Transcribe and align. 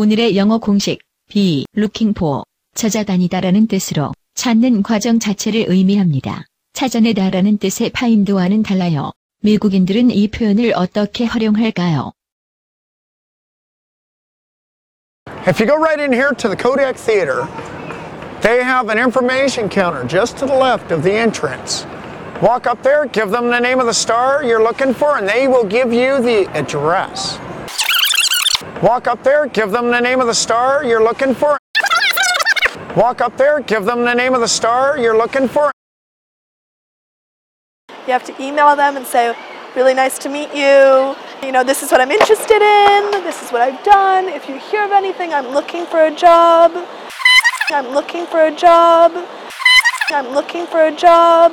오늘의 0.00 0.36
영어 0.36 0.58
공식 0.58 1.00
be 1.28 1.64
looking 1.76 2.16
for 2.16 2.44
찾아다니다라는 2.76 3.66
뜻으로 3.66 4.12
찾는 4.34 4.84
과정 4.84 5.18
자체를 5.18 5.64
의미합니다. 5.66 6.44
찾아내다라는 6.72 7.58
뜻의 7.58 7.90
find와는 7.96 8.62
달라요. 8.62 9.10
미국인들은 9.42 10.12
이 10.12 10.28
표현을 10.28 10.72
어떻게 10.76 11.24
활용할까요? 11.24 12.12
If 15.48 15.58
you 15.60 15.66
go 15.66 15.74
right 15.74 16.00
in 16.00 16.12
here 16.12 16.30
to 16.32 16.48
the 16.48 16.56
Kodak 16.56 16.96
Theater, 16.96 17.48
they 18.42 18.62
have 18.62 18.92
an 18.92 19.02
information 19.02 19.68
counter 19.68 20.06
just 20.06 20.38
to 20.38 20.46
the 20.46 20.54
left 20.54 20.94
of 20.94 21.02
the 21.02 21.18
entrance. 21.18 21.84
Walk 22.40 22.70
up 22.70 22.84
there, 22.84 23.10
give 23.10 23.32
them 23.32 23.50
the 23.50 23.58
name 23.58 23.80
of 23.80 23.86
the 23.86 23.98
star 23.98 24.44
you're 24.44 24.62
looking 24.62 24.94
for, 24.94 25.18
and 25.18 25.26
they 25.26 25.48
will 25.48 25.66
give 25.66 25.92
you 25.92 26.22
the 26.22 26.46
address. 26.54 27.40
Walk 28.82 29.08
up 29.08 29.24
there, 29.24 29.48
give 29.48 29.72
them 29.72 29.90
the 29.90 29.98
name 29.98 30.20
of 30.20 30.28
the 30.28 30.34
star 30.34 30.84
you're 30.84 31.02
looking 31.02 31.34
for. 31.34 31.58
Walk 32.94 33.20
up 33.20 33.36
there, 33.36 33.58
give 33.58 33.84
them 33.84 34.04
the 34.04 34.14
name 34.14 34.34
of 34.34 34.40
the 34.40 34.46
star 34.46 34.96
you're 34.96 35.16
looking 35.16 35.48
for. 35.48 35.72
You 38.06 38.12
have 38.12 38.22
to 38.24 38.40
email 38.40 38.76
them 38.76 38.96
and 38.96 39.04
say, 39.04 39.36
really 39.74 39.94
nice 39.94 40.16
to 40.20 40.28
meet 40.28 40.54
you. 40.54 41.16
You 41.44 41.50
know, 41.50 41.64
this 41.64 41.82
is 41.82 41.90
what 41.90 42.00
I'm 42.00 42.12
interested 42.12 42.62
in. 42.62 43.10
This 43.24 43.42
is 43.42 43.50
what 43.50 43.62
I've 43.62 43.82
done. 43.82 44.26
If 44.26 44.48
you 44.48 44.58
hear 44.58 44.84
of 44.84 44.92
anything, 44.92 45.34
I'm 45.34 45.48
looking 45.48 45.84
for 45.84 46.04
a 46.04 46.14
job. 46.14 46.70
I'm 47.70 47.88
looking 47.88 48.26
for 48.26 48.46
a 48.46 48.54
job. 48.54 49.12
I'm 50.10 50.28
looking 50.28 50.66
for 50.66 50.84
a 50.84 50.92
job. 50.92 51.52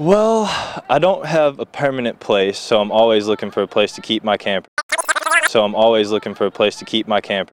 Well, 0.00 0.48
I 0.88 0.98
don't 0.98 1.26
have 1.26 1.60
a 1.60 1.66
permanent 1.66 2.20
place, 2.20 2.58
so 2.58 2.80
I'm 2.80 2.90
always 2.90 3.26
looking 3.26 3.50
for 3.50 3.62
a 3.62 3.66
place 3.66 3.92
to 3.96 4.00
keep 4.00 4.24
my 4.24 4.38
camper. 4.38 4.70
So 5.48 5.62
I'm 5.62 5.74
always 5.74 6.10
looking 6.10 6.34
for 6.34 6.46
a 6.46 6.50
place 6.50 6.76
to 6.76 6.86
keep 6.86 7.06
my 7.06 7.20
camper. 7.20 7.52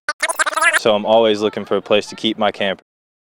So 0.79 0.95
I'm 0.95 1.05
always 1.05 1.41
looking 1.41 1.65
for 1.65 1.75
a 1.75 1.81
place 1.81 2.07
to 2.07 2.15
keep 2.15 2.37
my 2.37 2.51
camper. 2.53 2.83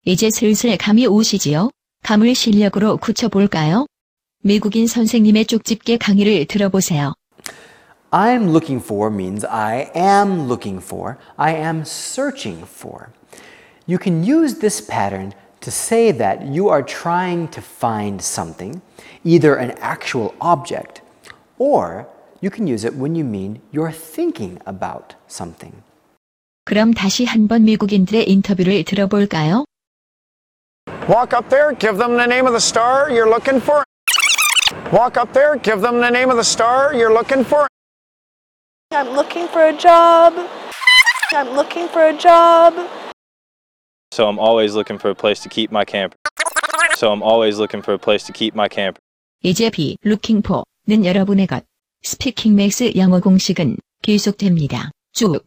이제 0.05 0.29
슬슬 0.29 0.77
감이 0.77 1.07
오시지요? 1.07 1.71
감을 2.03 2.35
실력으로 2.35 2.97
굳혀볼까요? 2.97 3.87
미국인 4.43 4.85
선생님의 4.85 5.45
쪽집게 5.45 5.97
강의를 5.97 6.45
들어보세요. 6.45 7.15
I'm 8.11 8.49
looking 8.51 8.79
for 8.79 9.09
means 9.09 9.43
I 9.43 9.89
am 9.95 10.47
looking 10.47 10.83
for, 10.83 11.17
I 11.35 11.55
am 11.55 11.81
searching 11.81 12.63
for. 12.63 13.09
You 13.87 13.97
can 13.97 14.23
use 14.23 14.59
this 14.59 14.85
pattern 14.85 15.33
to 15.63 15.71
say 15.71 16.11
that 16.11 16.45
you 16.47 16.69
are 16.69 16.81
trying 16.81 17.47
to 17.49 17.61
find 17.61 18.21
something, 18.21 18.81
either 19.23 19.55
an 19.55 19.71
actual 19.79 20.33
object, 20.39 21.01
or 21.57 22.07
you 22.41 22.49
can 22.49 22.67
use 22.67 22.85
it 22.85 22.95
when 22.95 23.15
you 23.15 23.23
mean 23.23 23.61
you're 23.71 23.91
thinking 23.91 24.59
about 24.65 25.15
something. 25.27 25.83
그럼 26.65 26.93
다시 26.93 27.25
한번 27.25 27.63
미국인들의 27.63 28.29
인터뷰를 28.29 28.83
들어볼까요? 28.83 29.65
Walk 31.09 31.33
up 31.33 31.49
there, 31.49 31.73
give 31.73 31.97
them 31.97 32.15
the 32.15 32.27
name 32.27 32.45
of 32.45 32.53
the 32.53 32.61
star 32.61 33.09
you're 33.09 33.29
looking 33.29 33.59
for. 33.59 33.83
Walk 34.93 35.17
up 35.17 35.33
there, 35.33 35.57
give 35.57 35.81
them 35.81 35.99
the 35.99 36.09
name 36.09 36.29
of 36.29 36.37
the 36.37 36.43
star 36.43 36.93
you're 36.93 37.11
looking 37.11 37.43
for. 37.43 37.67
I'm 38.91 39.09
looking 39.15 39.47
for 39.47 39.65
a 39.65 39.73
job. 39.73 40.33
I'm 41.33 41.55
looking 41.55 41.87
for 41.89 42.07
a 42.07 42.13
job. 42.13 42.73
So 44.13 44.27
I'm 44.27 44.39
always 44.39 44.75
looking 44.75 44.97
for 44.97 45.11
a 45.11 45.15
place 45.15 45.41
to 45.43 45.49
keep 45.49 45.71
my 45.71 45.85
camper. 45.85 46.17
So 46.95 47.11
I'm 47.11 47.21
always 47.21 47.57
looking 47.59 47.81
for 47.81 47.93
a 47.93 47.99
place 47.99 48.25
to 48.25 48.33
keep 48.33 48.53
my 48.55 48.67
camper. 48.67 48.99
이제 49.43 49.69
be 49.69 49.95
looking 50.03 50.41
for는 50.41 51.05
여러분의 51.05 51.47
것. 51.47 51.63
스피킹 52.03 52.55
맥스 52.55 52.93
영어 52.95 53.19
공식은 53.19 53.77
계속됩니다. 54.01 54.91
쭉 55.13 55.43